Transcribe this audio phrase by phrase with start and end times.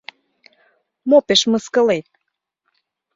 [1.09, 2.05] Мо пеш мыскылет?